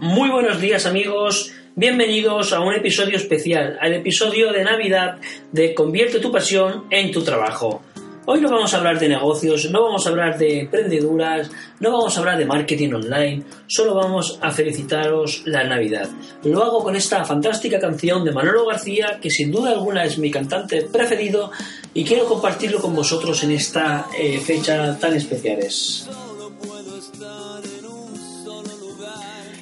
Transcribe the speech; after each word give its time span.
Muy 0.00 0.30
buenos 0.30 0.60
días 0.60 0.86
amigos, 0.86 1.52
bienvenidos 1.74 2.52
a 2.52 2.60
un 2.60 2.74
episodio 2.74 3.16
especial, 3.16 3.78
al 3.80 3.94
episodio 3.94 4.52
de 4.52 4.64
Navidad 4.64 5.18
de 5.52 5.74
Convierte 5.74 6.18
tu 6.18 6.32
pasión 6.32 6.84
en 6.90 7.12
tu 7.12 7.22
trabajo. 7.22 7.82
Hoy 8.26 8.40
no 8.40 8.50
vamos 8.50 8.74
a 8.74 8.78
hablar 8.78 8.98
de 8.98 9.08
negocios, 9.08 9.70
no 9.70 9.82
vamos 9.82 10.06
a 10.06 10.10
hablar 10.10 10.38
de 10.38 10.60
emprendeduras, 10.60 11.50
no 11.78 11.92
vamos 11.92 12.16
a 12.16 12.20
hablar 12.20 12.38
de 12.38 12.46
marketing 12.46 12.94
online, 12.94 13.44
solo 13.68 13.94
vamos 13.94 14.38
a 14.42 14.50
felicitaros 14.50 15.42
la 15.46 15.62
Navidad. 15.64 16.08
Lo 16.42 16.64
hago 16.64 16.82
con 16.82 16.96
esta 16.96 17.24
fantástica 17.24 17.78
canción 17.78 18.24
de 18.24 18.32
Manolo 18.32 18.66
García, 18.66 19.18
que 19.22 19.30
sin 19.30 19.52
duda 19.52 19.70
alguna 19.70 20.04
es 20.04 20.18
mi 20.18 20.30
cantante 20.30 20.82
preferido 20.82 21.52
y 21.94 22.04
quiero 22.04 22.26
compartirlo 22.26 22.80
con 22.80 22.94
vosotros 22.94 23.44
en 23.44 23.52
esta 23.52 24.06
eh, 24.18 24.38
fecha 24.40 24.98
tan 24.98 25.14
especiales. 25.14 26.08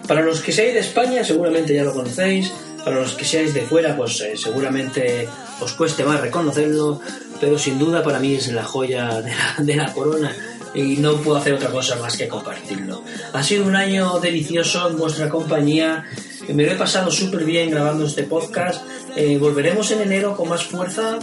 Para 0.06 0.22
los 0.22 0.40
que 0.40 0.52
seáis 0.52 0.74
de 0.74 0.80
España, 0.80 1.24
seguramente 1.24 1.74
ya 1.74 1.84
lo 1.84 1.92
conocéis. 1.92 2.52
Para 2.84 3.00
los 3.00 3.14
que 3.14 3.24
seáis 3.24 3.54
de 3.54 3.62
fuera, 3.62 3.96
pues 3.96 4.20
eh, 4.20 4.36
seguramente 4.36 5.26
os 5.60 5.72
cueste 5.72 6.04
más 6.04 6.20
reconocerlo. 6.20 7.00
Pero 7.40 7.58
sin 7.58 7.78
duda 7.78 8.02
para 8.02 8.18
mí 8.18 8.34
es 8.34 8.48
la 8.52 8.64
joya 8.64 9.22
de 9.58 9.76
la, 9.76 9.92
corona 9.92 10.34
y 10.74 10.96
no 10.96 11.16
puedo 11.16 11.38
hacer 11.38 11.54
otra 11.54 11.70
cosa 11.70 11.96
más 11.96 12.16
que 12.16 12.28
compartirlo. 12.28 13.02
Ha 13.32 13.42
sido 13.42 13.64
un 13.64 13.76
año 13.76 14.18
delicioso 14.20 14.88
en 14.90 14.98
vuestra 14.98 15.28
compañía. 15.28 16.04
Me 16.48 16.64
lo 16.64 16.72
he 16.72 16.76
pasado 16.76 17.10
súper 17.10 17.44
bien 17.44 17.70
grabando 17.70 18.06
este 18.06 18.24
podcast. 18.24 18.82
Eh, 19.16 19.38
volveremos 19.38 19.90
en 19.92 20.02
enero 20.02 20.36
con 20.36 20.48
más 20.48 20.64
fuerza, 20.64 21.18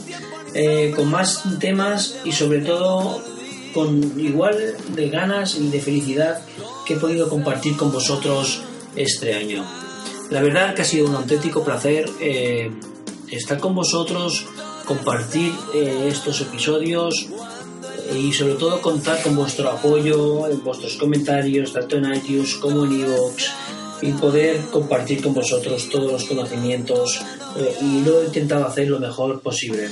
eh, 0.53 0.91
con 0.95 1.09
más 1.09 1.43
temas 1.59 2.17
y 2.23 2.31
sobre 2.31 2.61
todo 2.61 3.21
con 3.73 4.19
igual 4.19 4.75
de 4.95 5.09
ganas 5.09 5.55
y 5.55 5.69
de 5.69 5.79
felicidad 5.79 6.41
que 6.85 6.95
he 6.95 6.97
podido 6.97 7.29
compartir 7.29 7.77
con 7.77 7.91
vosotros 7.91 8.61
este 8.95 9.33
año. 9.33 9.65
La 10.29 10.41
verdad 10.41 10.73
que 10.73 10.81
ha 10.81 10.85
sido 10.85 11.07
un 11.07 11.15
auténtico 11.15 11.63
placer 11.63 12.09
eh, 12.21 12.71
estar 13.29 13.59
con 13.59 13.75
vosotros, 13.75 14.45
compartir 14.85 15.51
eh, 15.73 16.07
estos 16.07 16.39
episodios 16.41 17.27
eh, 18.09 18.17
y 18.17 18.31
sobre 18.31 18.55
todo 18.55 18.81
contar 18.81 19.21
con 19.21 19.35
vuestro 19.35 19.69
apoyo 19.69 20.47
vuestros 20.63 20.95
comentarios, 20.95 21.73
tanto 21.73 21.97
en 21.97 22.13
iTunes 22.13 22.55
como 22.55 22.85
en 22.85 22.93
iVoox 23.01 23.43
y 24.03 24.11
poder 24.13 24.61
compartir 24.71 25.21
con 25.21 25.33
vosotros 25.33 25.89
todos 25.89 26.11
los 26.11 26.23
conocimientos 26.23 27.21
y 27.81 28.01
lo 28.01 28.21
he 28.21 28.25
intentado 28.25 28.65
hacer 28.65 28.87
lo 28.87 28.99
mejor 28.99 29.41
posible. 29.41 29.89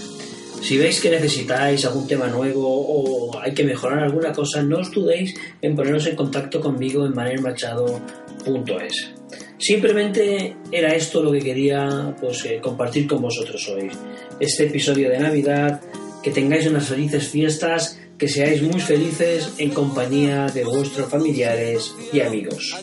Si 0.62 0.78
veis 0.78 1.00
que 1.00 1.10
necesitáis 1.10 1.86
algún 1.86 2.08
tema 2.08 2.28
nuevo 2.28 2.68
o 2.68 3.40
hay 3.40 3.54
que 3.54 3.64
mejorar 3.64 4.04
alguna 4.04 4.32
cosa, 4.32 4.62
no 4.62 4.80
os 4.80 4.92
dudéis 4.92 5.34
en 5.62 5.76
poneros 5.76 6.06
en 6.08 6.16
contacto 6.16 6.60
conmigo 6.60 7.06
en 7.06 7.14
manermachado.es. 7.14 9.14
Simplemente 9.58 10.56
era 10.72 10.96
esto 10.96 11.22
lo 11.22 11.32
que 11.32 11.40
quería 11.40 12.16
pues, 12.20 12.46
eh, 12.46 12.60
compartir 12.62 13.08
con 13.08 13.22
vosotros 13.22 13.68
hoy. 13.70 13.90
Este 14.40 14.68
episodio 14.68 15.10
de 15.10 15.20
Navidad, 15.20 15.82
que 16.24 16.32
tengáis 16.32 16.68
unas 16.68 16.88
felices 16.88 17.28
fiestas, 17.28 18.00
que 18.18 18.28
seáis 18.28 18.62
muy 18.62 18.80
felices 18.80 19.54
en 19.58 19.72
compañía 19.72 20.48
de 20.48 20.66
vuestros 20.66 21.10
familiares 21.10 21.94
y 22.14 22.20
amigos. 22.20 22.76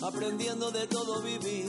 aprendiendo 0.00 0.70
de 0.70 0.86
todo 0.86 1.20
vivir, 1.22 1.67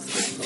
else. 0.00 0.39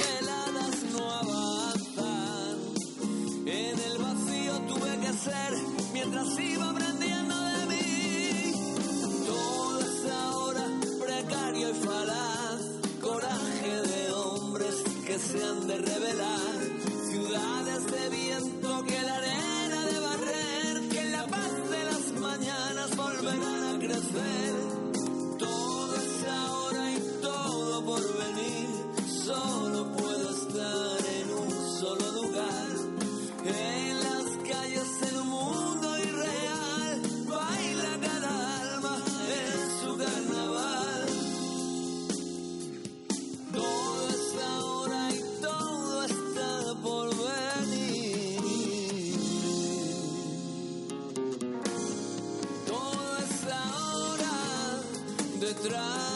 strada 55.65 56.14